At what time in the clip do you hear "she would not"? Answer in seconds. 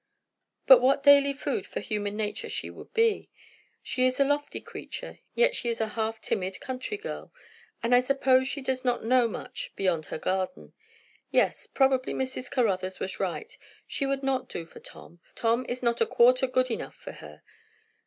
13.85-14.49